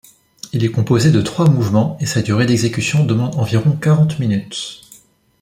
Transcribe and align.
Il 0.51 0.65
est 0.65 0.71
composé 0.71 1.11
de 1.11 1.21
trois 1.21 1.47
mouvements 1.47 1.95
et 1.99 2.07
sa 2.07 2.23
durée 2.23 2.47
d'exécution 2.47 3.05
demande 3.05 3.35
environ 3.35 3.73
quarante 3.75 4.17
minutes. 4.17 4.81